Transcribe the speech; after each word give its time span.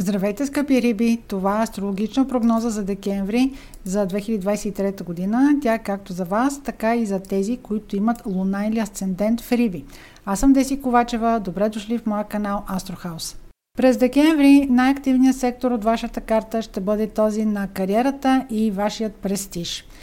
Здравейте, 0.00 0.46
скъпи 0.46 0.82
риби! 0.82 1.18
Това 1.28 1.60
е 1.60 1.62
астрологична 1.62 2.28
прогноза 2.28 2.70
за 2.70 2.84
декември 2.84 3.52
за 3.84 4.06
2023 4.06 5.04
година. 5.04 5.58
Тя 5.62 5.74
е 5.74 5.82
както 5.82 6.12
за 6.12 6.24
вас, 6.24 6.62
така 6.62 6.96
и 6.96 7.06
за 7.06 7.20
тези, 7.20 7.56
които 7.56 7.96
имат 7.96 8.26
луна 8.26 8.66
или 8.66 8.78
асцендент 8.78 9.40
в 9.40 9.52
риби. 9.52 9.84
Аз 10.24 10.40
съм 10.40 10.52
Деси 10.52 10.80
Ковачева. 10.80 11.40
Добре 11.40 11.68
дошли 11.68 11.98
в 11.98 12.06
моя 12.06 12.24
канал 12.24 12.64
Астрохаус. 12.76 13.36
През 13.78 13.96
декември 13.96 14.66
най-активният 14.70 15.36
сектор 15.36 15.70
от 15.70 15.84
вашата 15.84 16.20
карта 16.20 16.62
ще 16.62 16.80
бъде 16.80 17.06
този 17.06 17.44
на 17.44 17.68
кариерата 17.68 18.46
и 18.50 18.70
вашият 18.70 19.14
престиж– 19.14 19.84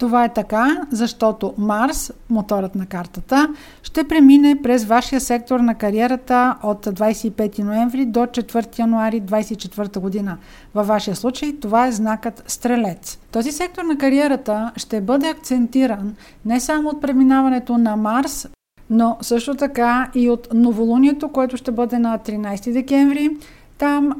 това 0.00 0.24
е 0.24 0.32
така, 0.32 0.80
защото 0.90 1.54
Марс, 1.58 2.12
моторът 2.30 2.74
на 2.74 2.86
картата, 2.86 3.48
ще 3.82 4.04
премине 4.04 4.62
през 4.62 4.84
вашия 4.84 5.20
сектор 5.20 5.60
на 5.60 5.74
кариерата 5.74 6.56
от 6.62 6.86
25 6.86 7.58
ноември 7.58 8.06
до 8.06 8.20
4 8.20 8.78
януари 8.78 9.22
2024 9.22 9.98
година. 9.98 10.38
Във 10.74 10.86
вашия 10.86 11.16
случай 11.16 11.56
това 11.60 11.86
е 11.86 11.92
знакът 11.92 12.42
Стрелец. 12.46 13.18
Този 13.32 13.52
сектор 13.52 13.82
на 13.82 13.98
кариерата 13.98 14.72
ще 14.76 15.00
бъде 15.00 15.28
акцентиран 15.28 16.14
не 16.44 16.60
само 16.60 16.88
от 16.88 17.00
преминаването 17.00 17.78
на 17.78 17.96
Марс, 17.96 18.48
но 18.90 19.16
също 19.20 19.54
така 19.54 20.10
и 20.14 20.30
от 20.30 20.48
новолунието, 20.54 21.28
което 21.28 21.56
ще 21.56 21.72
бъде 21.72 21.98
на 21.98 22.18
13 22.18 22.72
декември. 22.72 23.30
Там 23.78 24.12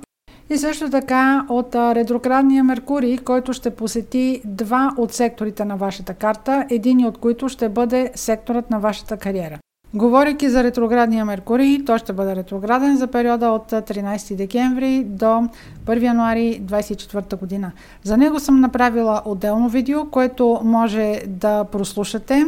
и 0.51 0.59
също 0.59 0.91
така 0.91 1.47
от 1.49 1.75
ретроградния 1.75 2.65
Меркурий, 2.65 3.19
който 3.19 3.53
ще 3.53 3.71
посети 3.71 4.43
два 4.45 4.95
от 4.97 5.13
секторите 5.13 5.65
на 5.65 5.77
вашата 5.77 6.15
карта, 6.15 6.67
един 6.71 7.07
от 7.07 7.19
които 7.19 7.49
ще 7.49 7.69
бъде 7.69 8.11
секторът 8.15 8.71
на 8.71 8.79
вашата 8.79 9.17
кариера. 9.17 9.59
Говорейки 9.95 10.49
за 10.49 10.65
ретроградния 10.65 11.25
Меркурий, 11.25 11.85
той 11.85 11.99
ще 11.99 12.13
бъде 12.13 12.37
ретрограден 12.37 12.97
за 12.97 13.07
периода 13.07 13.49
от 13.49 13.71
13 13.71 14.37
декември 14.37 15.05
до 15.05 15.49
1 15.91 16.03
януари 16.03 16.63
2024 16.65 17.39
година. 17.39 17.73
За 18.03 18.17
него 18.17 18.41
съм 18.41 18.61
направила 18.61 19.23
отделно 19.25 19.69
видео, 19.69 20.11
което 20.11 20.61
може 20.65 21.23
да 21.27 21.65
прослушате. 21.65 22.47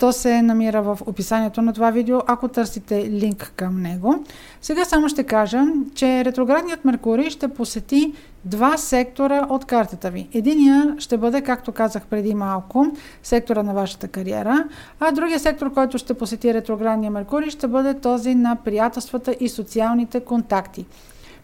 То 0.00 0.12
се 0.12 0.42
намира 0.42 0.82
в 0.82 0.98
описанието 1.06 1.62
на 1.62 1.72
това 1.72 1.90
видео, 1.90 2.20
ако 2.26 2.48
търсите 2.48 3.10
линк 3.10 3.52
към 3.56 3.82
него. 3.82 4.24
Сега 4.60 4.84
само 4.84 5.08
ще 5.08 5.24
кажа, 5.24 5.62
че 5.94 6.24
ретроградният 6.24 6.84
Меркурий 6.84 7.30
ще 7.30 7.48
посети 7.48 8.12
два 8.44 8.76
сектора 8.76 9.46
от 9.48 9.64
картата 9.64 10.10
ви. 10.10 10.28
Единия 10.34 10.94
ще 10.98 11.16
бъде, 11.16 11.40
както 11.40 11.72
казах 11.72 12.06
преди 12.06 12.34
малко, 12.34 12.86
сектора 13.22 13.62
на 13.62 13.74
вашата 13.74 14.08
кариера, 14.08 14.64
а 15.00 15.12
другия 15.12 15.40
сектор, 15.40 15.72
който 15.72 15.98
ще 15.98 16.14
посети 16.14 16.54
ретроградния 16.54 17.10
Меркурий, 17.10 17.50
ще 17.50 17.66
бъде 17.66 17.94
този 17.94 18.34
на 18.34 18.56
приятелствата 18.64 19.36
и 19.40 19.48
социалните 19.48 20.20
контакти. 20.20 20.86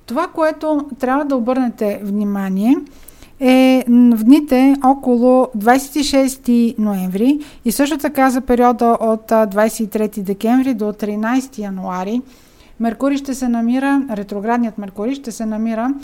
Това, 0.09 0.27
което 0.27 0.89
трябва 0.99 1.25
да 1.25 1.37
обърнете 1.37 2.01
внимание, 2.03 2.77
е 3.41 3.85
в 3.89 4.25
дните 4.25 4.77
около 4.85 5.45
26 5.45 6.79
ноември 6.79 7.39
и 7.65 7.73
също 7.73 7.99
така 7.99 8.31
за 8.31 8.41
периода 8.41 8.97
от 9.01 9.31
23 9.31 10.23
декември 10.23 10.75
до 10.75 10.85
13 10.85 11.59
януари. 11.59 12.23
Меркурий 12.81 13.19
ще 13.19 13.35
се 13.35 13.49
намира, 13.49 14.03
ретроградният 14.11 14.79
Меркурий 14.79 15.15
ще 15.15 15.33
се 15.33 15.47
намира 15.47 15.95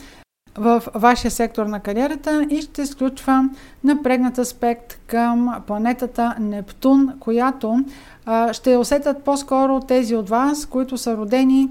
в 0.59 0.83
вашия 0.95 1.31
сектор 1.31 1.67
на 1.67 1.81
кариерата 1.81 2.47
и 2.51 2.63
ще 2.63 2.87
сключва 2.87 3.49
напрегнат 3.85 4.39
аспект 4.39 4.99
към 5.07 5.55
планетата 5.67 6.35
Нептун, 6.41 7.13
която 7.21 7.85
а, 8.27 8.53
ще 8.53 8.77
усетят 8.77 9.23
по-скоро 9.23 9.81
тези 9.81 10.17
от 10.17 10.29
вас, 10.29 10.67
които 10.67 10.99
са 10.99 11.17
родени 11.17 11.69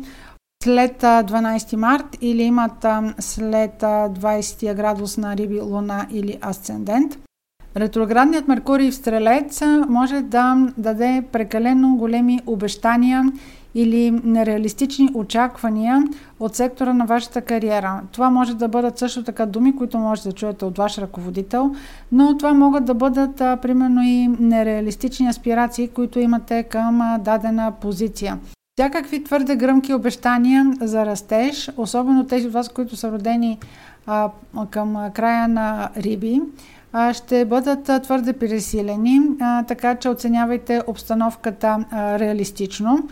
след 0.64 1.02
12 1.02 1.76
март 1.76 2.18
или 2.22 2.44
имат 2.44 2.86
след 3.20 3.82
20 3.82 4.76
градус 4.76 5.18
на 5.18 5.38
Риби, 5.38 5.62
Луна 5.62 6.08
или 6.12 6.38
Асцендент. 6.42 7.18
Ретроградният 7.78 8.48
Меркурий 8.48 8.92
в 8.92 8.96
Стрелец 8.96 9.62
може 9.90 10.22
да 10.22 10.68
даде 10.78 11.24
прекалено 11.32 11.96
големи 11.96 12.40
обещания 12.46 13.24
или 13.76 14.12
нереалистични 14.24 15.10
очаквания 15.14 16.04
от 16.40 16.56
сектора 16.56 16.94
на 16.94 17.06
вашата 17.06 17.42
кариера. 17.42 18.02
Това 18.12 18.30
може 18.30 18.56
да 18.56 18.68
бъдат 18.68 18.98
също 18.98 19.24
така 19.24 19.46
думи, 19.46 19.76
които 19.76 19.98
може 19.98 20.24
да 20.24 20.32
чуете 20.32 20.66
от 20.66 20.78
ваш 20.78 20.98
ръководител, 20.98 21.76
но 22.12 22.38
това 22.38 22.54
могат 22.54 22.86
да 22.86 22.94
бъдат 22.94 23.38
примерно 23.38 24.02
и 24.04 24.28
нереалистични 24.40 25.28
аспирации, 25.28 25.88
които 25.88 26.20
имате 26.20 26.64
към 26.64 27.18
дадена 27.22 27.72
позиция. 27.82 28.38
Всякакви 28.80 29.24
твърде 29.24 29.56
гръмки 29.56 29.94
обещания 29.94 30.74
за 30.82 31.06
растеж, 31.06 31.72
особено 31.78 32.28
тези 32.28 32.48
от 32.48 32.54
вас, 32.54 32.70
които 32.70 32.96
са 32.96 33.12
родени 33.12 33.60
а, 34.08 34.30
към 34.70 35.12
края 35.14 35.48
на 35.48 35.90
Риби, 35.98 36.42
а, 36.94 37.14
ще 37.14 37.46
бъдат 37.46 38.04
твърде 38.04 38.34
пересилени, 38.34 39.22
а, 39.42 39.64
така 39.64 39.96
че 39.96 40.10
оценявайте 40.10 40.82
обстановката 40.88 41.86
а, 41.92 42.20
реалистично. 42.20 43.10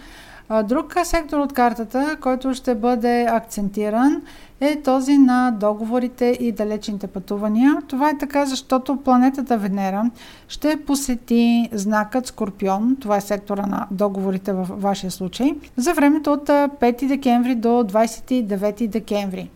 Друг 0.64 0.96
сектор 1.04 1.40
от 1.40 1.54
картата, 1.54 2.18
който 2.22 2.54
ще 2.54 2.76
бъде 2.76 3.26
акцентиран, 3.30 4.22
е 4.62 4.82
този 4.82 5.18
на 5.18 5.52
договорите 5.52 6.38
и 6.40 6.52
далечните 6.52 7.08
пътувания. 7.08 7.78
Това 7.88 8.10
е 8.10 8.18
така, 8.18 8.46
защото 8.46 8.98
планетата 8.98 9.58
Венера 9.58 10.12
ще 10.48 10.78
посети 10.86 11.70
знакът 11.72 12.28
Скорпион, 12.28 12.98
това 13.00 13.18
е 13.18 13.22
сектора 13.22 13.66
на 13.66 13.88
договорите 13.92 14.54
в 14.54 14.68
вашия 14.70 15.12
случай, 15.12 15.56
за 15.78 15.94
времето 15.94 16.34
от 16.34 16.48
5 16.48 17.08
декември 17.08 17.56
до 17.56 17.70
29 17.70 18.88
декември. 18.88 19.50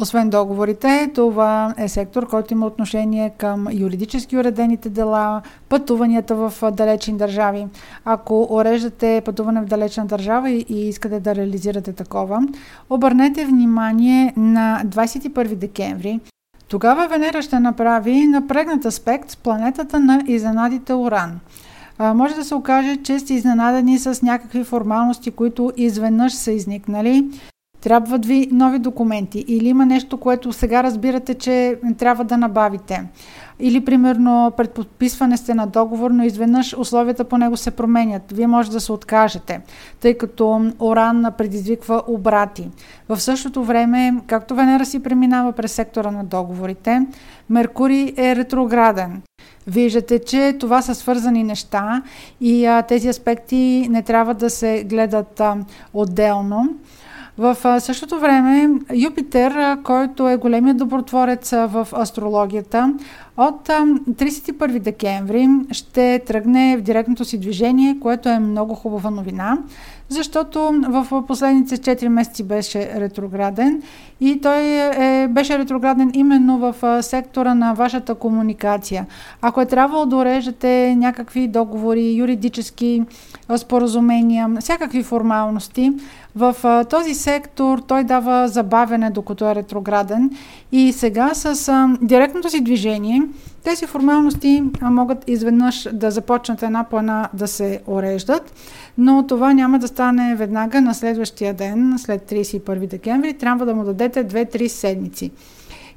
Освен 0.00 0.30
договорите, 0.30 1.10
това 1.14 1.74
е 1.78 1.88
сектор, 1.88 2.26
който 2.28 2.54
има 2.54 2.66
отношение 2.66 3.30
към 3.30 3.66
юридически 3.72 4.36
уредените 4.36 4.90
дела, 4.90 5.42
пътуванията 5.68 6.34
в 6.34 6.70
далечни 6.72 7.16
държави. 7.16 7.66
Ако 8.04 8.46
уреждате 8.50 9.22
пътуване 9.24 9.60
в 9.60 9.64
далечна 9.64 10.06
държава 10.06 10.50
и 10.50 10.88
искате 10.88 11.20
да 11.20 11.34
реализирате 11.34 11.92
такова, 11.92 12.42
обърнете 12.90 13.44
внимание 13.44 14.32
на 14.36 14.82
21 14.86 15.54
декември. 15.54 16.20
Тогава 16.68 17.08
Венера 17.08 17.42
ще 17.42 17.60
направи 17.60 18.26
напрегнат 18.26 18.84
аспект 18.84 19.30
с 19.30 19.36
планетата 19.36 20.00
на 20.00 20.22
изненадите 20.26 20.94
Уран 20.94 21.40
може 22.00 22.34
да 22.34 22.44
се 22.44 22.54
окаже, 22.54 22.96
че 22.96 23.18
сте 23.18 23.34
изненадани 23.34 23.98
с 23.98 24.22
някакви 24.22 24.64
формалности, 24.64 25.30
които 25.30 25.72
изведнъж 25.76 26.32
са 26.32 26.52
изникнали. 26.52 27.28
Трябват 27.80 28.26
ви 28.26 28.48
нови 28.52 28.78
документи 28.78 29.44
или 29.48 29.68
има 29.68 29.86
нещо, 29.86 30.16
което 30.16 30.52
сега 30.52 30.82
разбирате, 30.82 31.34
че 31.34 31.78
трябва 31.98 32.24
да 32.24 32.36
набавите. 32.36 33.04
Или, 33.60 33.84
примерно, 33.84 34.52
пред 34.56 34.70
подписване 34.70 35.36
сте 35.36 35.54
на 35.54 35.66
договор, 35.66 36.10
но 36.10 36.24
изведнъж 36.24 36.76
условията 36.78 37.24
по 37.24 37.38
него 37.38 37.56
се 37.56 37.70
променят. 37.70 38.22
Вие 38.32 38.46
може 38.46 38.70
да 38.70 38.80
се 38.80 38.92
откажете, 38.92 39.60
тъй 40.00 40.14
като 40.14 40.70
Оран 40.80 41.26
предизвиква 41.38 42.02
обрати. 42.06 42.68
В 43.08 43.20
същото 43.20 43.64
време, 43.64 44.14
както 44.26 44.54
Венера 44.54 44.86
си 44.86 45.02
преминава 45.02 45.52
през 45.52 45.72
сектора 45.72 46.10
на 46.10 46.24
договорите, 46.24 47.06
Меркурий 47.50 48.14
е 48.16 48.36
ретрограден. 48.36 49.22
Виждате, 49.66 50.18
че 50.18 50.56
това 50.60 50.82
са 50.82 50.94
свързани 50.94 51.44
неща 51.44 52.02
и 52.40 52.66
а, 52.66 52.82
тези 52.82 53.08
аспекти 53.08 53.86
не 53.90 54.02
трябва 54.02 54.34
да 54.34 54.50
се 54.50 54.84
гледат 54.84 55.40
а, 55.40 55.56
отделно. 55.94 56.68
В 57.38 57.80
същото 57.80 58.18
време 58.18 58.70
Юпитер, 58.94 59.82
който 59.82 60.28
е 60.28 60.36
големият 60.36 60.76
добротворец 60.76 61.50
в 61.50 61.88
астрологията, 61.92 62.94
от 63.36 63.68
31 63.68 64.78
декември 64.78 65.48
ще 65.70 66.22
тръгне 66.26 66.76
в 66.76 66.82
директното 66.82 67.24
си 67.24 67.38
движение, 67.38 67.96
което 68.00 68.28
е 68.28 68.38
много 68.38 68.74
хубава 68.74 69.10
новина, 69.10 69.58
защото 70.08 70.82
в 70.88 71.22
последните 71.26 71.76
4 71.76 72.08
месеци 72.08 72.42
беше 72.42 72.90
ретрограден 72.96 73.82
и 74.20 74.40
той 74.40 74.60
е, 74.60 75.28
беше 75.28 75.58
ретрограден 75.58 76.10
именно 76.14 76.58
в 76.58 77.02
сектора 77.02 77.54
на 77.54 77.72
вашата 77.74 78.14
комуникация. 78.14 79.06
Ако 79.42 79.60
е 79.60 79.66
трябвало 79.66 80.06
да 80.06 80.16
уреждате 80.16 80.94
някакви 80.98 81.48
договори, 81.48 82.14
юридически 82.14 83.02
споразумения, 83.56 84.48
всякакви 84.60 85.02
формалности, 85.02 85.92
в 86.36 86.84
този 86.90 87.14
сектор 87.14 87.78
той 87.78 88.04
дава 88.04 88.48
забавяне, 88.48 89.10
докато 89.10 89.50
е 89.50 89.54
ретрограден 89.54 90.30
и 90.72 90.92
сега 90.92 91.34
с 91.34 91.72
директното 92.02 92.50
си 92.50 92.60
движение 92.60 93.22
тези 93.68 93.86
формалности 93.86 94.62
могат 94.82 95.28
изведнъж 95.28 95.88
да 95.92 96.10
започнат 96.10 96.62
една 96.62 96.84
по 96.84 96.98
една 96.98 97.28
да 97.34 97.48
се 97.48 97.80
уреждат, 97.86 98.52
но 98.98 99.26
това 99.26 99.52
няма 99.52 99.78
да 99.78 99.88
стане 99.88 99.97
веднага 100.36 100.80
на 100.80 100.94
следващия 100.94 101.54
ден, 101.54 101.94
след 101.98 102.30
31 102.30 102.86
декември. 102.86 103.34
Трябва 103.34 103.66
да 103.66 103.74
му 103.74 103.84
дадете 103.84 104.28
2-3 104.28 104.66
седмици. 104.66 105.30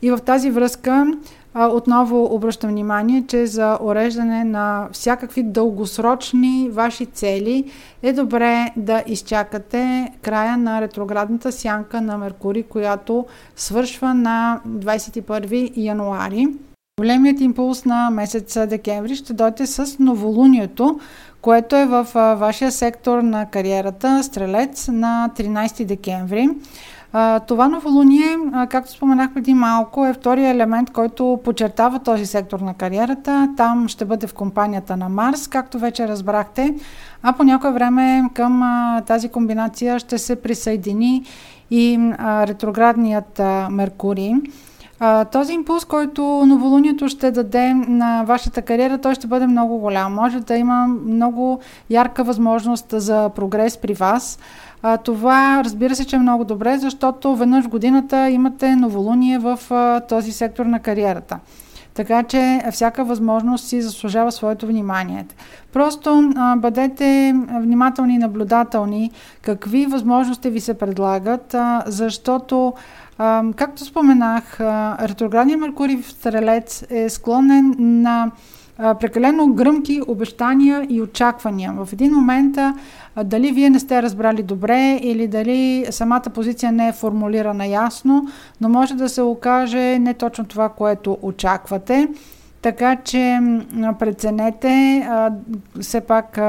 И 0.01 0.11
в 0.11 0.17
тази 0.17 0.51
връзка 0.51 1.07
отново 1.55 2.35
обръщам 2.35 2.69
внимание, 2.69 3.23
че 3.27 3.45
за 3.45 3.77
уреждане 3.81 4.43
на 4.43 4.89
всякакви 4.91 5.43
дългосрочни 5.43 6.69
ваши 6.71 7.05
цели 7.05 7.71
е 8.03 8.13
добре 8.13 8.73
да 8.77 9.03
изчакате 9.07 10.11
края 10.21 10.57
на 10.57 10.81
ретроградната 10.81 11.51
сянка 11.51 12.01
на 12.01 12.17
Меркурий, 12.17 12.63
която 12.63 13.25
свършва 13.55 14.13
на 14.13 14.61
21 14.67 15.71
януари. 15.75 16.47
Големият 17.01 17.41
импулс 17.41 17.85
на 17.85 18.09
месец 18.09 18.67
декември 18.67 19.15
ще 19.15 19.33
дойде 19.33 19.67
с 19.67 19.99
новолунието, 19.99 20.99
което 21.41 21.75
е 21.75 21.85
в 21.85 22.07
вашия 22.13 22.71
сектор 22.71 23.21
на 23.21 23.45
кариерата 23.45 24.23
Стрелец 24.23 24.87
на 24.87 25.29
13 25.35 25.85
декември. 25.85 26.49
Това 27.47 27.67
новолуние, 27.67 28.37
както 28.69 28.91
споменах 28.91 29.33
преди 29.33 29.53
малко, 29.53 30.05
е 30.05 30.13
втория 30.13 30.49
елемент, 30.49 30.91
който 30.91 31.39
подчертава 31.43 31.99
този 31.99 32.25
сектор 32.25 32.59
на 32.59 32.73
кариерата. 32.73 33.49
Там 33.57 33.87
ще 33.87 34.05
бъде 34.05 34.27
в 34.27 34.33
компанията 34.33 34.97
на 34.97 35.09
Марс, 35.09 35.47
както 35.47 35.79
вече 35.79 36.07
разбрахте. 36.07 36.75
А 37.23 37.33
по 37.33 37.43
някое 37.43 37.71
време 37.71 38.23
към 38.33 38.63
тази 39.07 39.29
комбинация 39.29 39.99
ще 39.99 40.17
се 40.17 40.35
присъедини 40.35 41.23
и 41.71 42.13
ретроградният 42.19 43.41
Меркурий. 43.69 44.33
А, 45.03 45.25
този 45.25 45.53
импулс, 45.53 45.85
който 45.85 46.21
новолунието 46.21 47.09
ще 47.09 47.31
даде 47.31 47.73
на 47.73 48.23
вашата 48.23 48.61
кариера, 48.61 48.97
той 48.97 49.15
ще 49.15 49.27
бъде 49.27 49.47
много 49.47 49.77
голям. 49.77 50.13
Може 50.13 50.39
да 50.39 50.55
има 50.55 50.87
много 50.87 51.59
ярка 51.89 52.23
възможност 52.23 52.85
за 52.91 53.29
прогрес 53.29 53.77
при 53.77 53.93
вас. 53.93 54.39
А, 54.83 54.97
това 54.97 55.61
разбира 55.63 55.95
се, 55.95 56.05
че 56.05 56.15
е 56.15 56.19
много 56.19 56.43
добре, 56.45 56.77
защото 56.77 57.35
веднъж 57.35 57.67
годината 57.67 58.29
имате 58.29 58.75
новолуние 58.75 59.39
в 59.39 59.59
а, 59.69 59.99
този 59.99 60.31
сектор 60.31 60.65
на 60.65 60.79
кариерата. 60.79 61.39
Така 61.93 62.23
че 62.23 62.63
всяка 62.71 63.03
възможност 63.03 63.67
си 63.67 63.81
заслужава 63.81 64.31
своето 64.31 64.67
внимание. 64.67 65.25
Просто 65.73 66.31
а, 66.35 66.55
бъдете 66.55 67.35
внимателни 67.61 68.15
и 68.15 68.17
наблюдателни 68.17 69.11
какви 69.41 69.85
възможности 69.85 70.49
ви 70.49 70.59
се 70.59 70.73
предлагат, 70.73 71.53
а, 71.53 71.83
защото 71.87 72.73
а, 73.17 73.43
както 73.55 73.85
споменах, 73.85 74.59
ретроградният 75.01 75.61
Меркурий 75.61 75.97
в 75.97 76.11
Стрелец 76.11 76.83
е 76.89 77.09
склонен 77.09 77.75
на 77.79 78.31
прекалено 78.77 79.53
гръмки 79.53 80.01
обещания 80.07 80.87
и 80.89 81.01
очаквания. 81.01 81.73
В 81.73 81.93
един 81.93 82.13
момент 82.13 82.57
дали 83.23 83.51
вие 83.51 83.69
не 83.69 83.79
сте 83.79 84.01
разбрали 84.01 84.43
добре 84.43 84.99
или 85.01 85.27
дали 85.27 85.85
самата 85.89 86.29
позиция 86.33 86.71
не 86.71 86.87
е 86.87 86.93
формулирана 86.93 87.67
ясно, 87.67 88.27
но 88.61 88.69
може 88.69 88.93
да 88.93 89.09
се 89.09 89.21
окаже 89.21 89.99
не 89.99 90.13
точно 90.13 90.45
това, 90.45 90.69
което 90.69 91.17
очаквате. 91.21 92.07
Така 92.61 92.95
че 92.95 93.39
преценете 93.99 95.05
а, 95.09 95.31
все 95.81 96.01
пак 96.01 96.39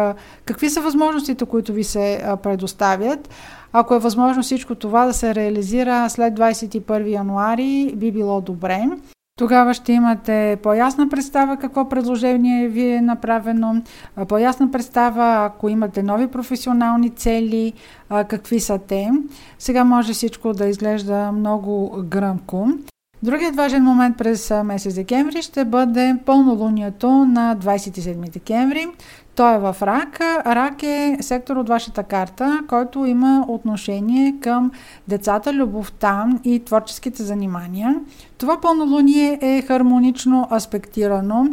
какви 0.45 0.71
са 0.71 0.81
възможностите, 0.81 1.45
които 1.45 1.73
ви 1.73 1.85
се 1.85 2.23
предоставят. 2.43 3.29
Ако 3.73 3.95
е 3.95 3.99
възможно 3.99 4.43
всичко 4.43 4.75
това 4.75 5.07
да 5.07 5.13
се 5.13 5.35
реализира 5.35 6.11
след 6.11 6.35
21 6.35 7.11
януари, 7.11 7.93
би 7.97 8.13
било 8.13 8.41
добре. 8.41 8.89
Тогава 9.39 9.75
ще 9.75 9.93
имате 9.93 10.59
по-ясна 10.63 11.09
представа 11.09 11.57
какво 11.57 11.89
предложение 11.89 12.69
ви 12.69 12.91
е 12.91 13.01
направено, 13.01 13.83
по-ясна 14.29 14.71
представа, 14.71 15.45
ако 15.45 15.69
имате 15.69 16.03
нови 16.03 16.27
професионални 16.27 17.11
цели, 17.11 17.73
какви 18.29 18.61
са 18.61 18.79
те. 18.79 19.11
Сега 19.59 19.85
може 19.85 20.13
всичко 20.13 20.53
да 20.53 20.67
изглежда 20.67 21.33
много 21.33 22.03
гръмко. 22.05 22.67
Другият 23.25 23.57
важен 23.57 23.85
момент 23.85 24.19
през 24.19 24.53
месец 24.65 24.95
декември 24.95 25.43
ще 25.43 25.65
бъде 25.65 26.17
пълнолунието 26.27 27.11
на 27.11 27.57
27 27.57 28.31
декември. 28.31 28.87
Той 29.35 29.55
е 29.55 29.59
в 29.59 29.77
Рак. 29.83 30.21
Рак 30.47 30.83
е 30.83 31.17
сектор 31.21 31.57
от 31.57 31.69
вашата 31.69 32.03
карта, 32.03 32.61
който 32.69 33.07
има 33.07 33.45
отношение 33.49 34.35
към 34.41 34.71
децата, 35.09 35.55
любовта 35.55 36.27
и 36.45 36.65
творческите 36.65 37.23
занимания. 37.23 38.01
Това 38.39 38.61
пълнолуние 38.61 39.39
е 39.43 39.63
хармонично 39.63 40.49
аспектирано 40.53 41.49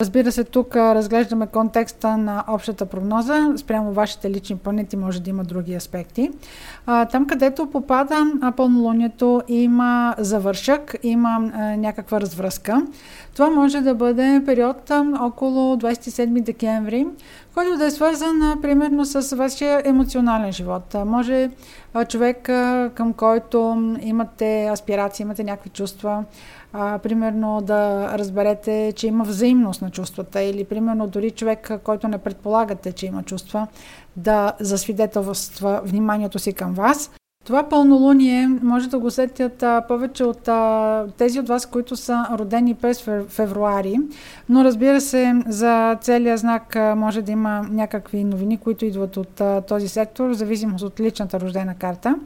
Разбира 0.00 0.32
се, 0.32 0.44
тук 0.44 0.76
разглеждаме 0.76 1.46
контекста 1.46 2.16
на 2.16 2.44
общата 2.48 2.86
прогноза. 2.86 3.52
Спрямо 3.56 3.92
вашите 3.92 4.30
лични 4.30 4.56
планети 4.56 4.96
може 4.96 5.22
да 5.22 5.30
има 5.30 5.44
други 5.44 5.74
аспекти. 5.74 6.30
там, 6.86 7.26
където 7.26 7.70
попада 7.70 8.26
пълнолунието, 8.56 9.42
има 9.48 10.14
завършък, 10.18 10.96
има 11.02 11.38
някаква 11.78 12.20
развръзка. 12.20 12.86
Това 13.34 13.50
може 13.50 13.80
да 13.80 13.94
бъде 13.94 14.42
период 14.46 14.90
около 15.20 15.76
27 15.76 16.42
декември, 16.42 17.06
който 17.56 17.78
да 17.78 17.86
е 17.86 17.90
свързан 17.90 18.58
примерно 18.62 19.04
с 19.04 19.36
вашия 19.36 19.82
емоционален 19.84 20.52
живот. 20.52 20.96
Може 21.06 21.50
човек, 22.08 22.42
към 22.94 23.12
който 23.16 23.58
имате 24.00 24.68
аспирации, 24.72 25.22
имате 25.22 25.44
някакви 25.44 25.70
чувства, 25.70 26.24
примерно 26.72 27.60
да 27.62 28.10
разберете, 28.18 28.92
че 28.96 29.06
има 29.06 29.24
взаимност 29.24 29.82
на 29.82 29.90
чувствата 29.90 30.42
или 30.42 30.64
примерно 30.64 31.06
дори 31.06 31.30
човек, 31.30 31.70
който 31.84 32.08
не 32.08 32.18
предполагате, 32.18 32.92
че 32.92 33.06
има 33.06 33.22
чувства, 33.22 33.66
да 34.16 34.52
засвидетелства 34.60 35.80
вниманието 35.84 36.38
си 36.38 36.52
към 36.52 36.74
вас. 36.74 37.10
Това 37.46 37.68
пълнолуние 37.68 38.48
може 38.62 38.88
да 38.88 38.98
го 38.98 39.06
усетят 39.06 39.62
а, 39.62 39.82
повече 39.88 40.24
от 40.24 40.48
а, 40.48 41.04
тези 41.16 41.40
от 41.40 41.48
вас, 41.48 41.66
които 41.66 41.96
са 41.96 42.26
родени 42.32 42.74
през 42.74 43.08
февруари, 43.28 43.96
но 44.48 44.64
разбира 44.64 45.00
се, 45.00 45.34
за 45.46 45.98
целия 46.00 46.36
знак 46.36 46.76
а, 46.76 46.94
може 46.94 47.22
да 47.22 47.32
има 47.32 47.66
някакви 47.70 48.24
новини, 48.24 48.58
които 48.58 48.84
идват 48.84 49.16
от 49.16 49.40
а, 49.40 49.60
този 49.60 49.88
сектор, 49.88 50.28
в 50.28 50.34
зависимост 50.34 50.84
от 50.84 51.00
личната 51.00 51.40
рождена 51.40 51.74
карта. 51.74 52.16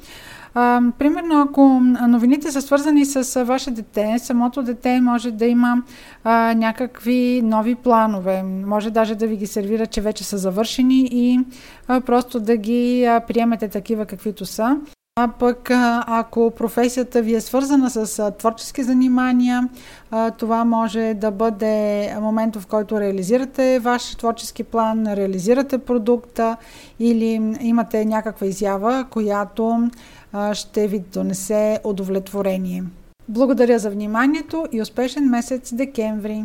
А, 0.55 0.83
примерно, 0.99 1.41
ако 1.41 1.81
новините 2.09 2.53
са 2.53 2.63
свързани 2.63 3.05
с 3.05 3.45
ваше 3.45 3.71
дете, 3.71 4.19
самото 4.19 4.63
дете 4.63 5.01
може 5.01 5.31
да 5.31 5.47
има 5.47 5.83
а, 6.25 6.55
някакви 6.55 7.43
нови 7.45 7.75
планове. 7.75 8.43
Може 8.43 8.91
даже 8.91 9.15
да 9.15 9.27
ви 9.27 9.37
ги 9.37 9.47
сервира, 9.47 9.87
че 9.87 10.01
вече 10.01 10.25
са 10.25 10.39
завършени 10.39 11.09
и 11.13 11.41
а, 11.89 12.01
просто 12.01 12.41
да 12.41 12.57
ги 12.57 13.05
а, 13.05 13.21
приемете 13.21 13.69
такива 13.69 14.07
каквито 14.07 14.47
са. 14.47 14.77
А 15.17 15.29
пък 15.29 15.69
ако 16.07 16.51
професията 16.51 17.23
ви 17.23 17.35
е 17.35 17.41
свързана 17.41 17.91
с 17.91 18.33
творчески 18.39 18.83
занимания, 18.83 19.69
това 20.39 20.65
може 20.65 21.15
да 21.15 21.31
бъде 21.31 22.15
момент, 22.21 22.57
в 22.57 22.67
който 22.67 23.01
реализирате 23.01 23.79
ваш 23.79 24.15
творчески 24.15 24.65
план, 24.65 25.07
реализирате 25.07 25.79
продукта 25.79 26.57
или 26.99 27.57
имате 27.61 28.05
някаква 28.05 28.47
изява, 28.47 29.07
която 29.11 29.91
ще 30.53 30.87
ви 30.87 30.99
донесе 30.99 31.81
удовлетворение. 31.85 32.85
Благодаря 33.29 33.79
за 33.79 33.91
вниманието 33.91 34.67
и 34.73 34.83
успешен 34.83 35.31
месец 35.31 35.75
декември! 35.75 36.45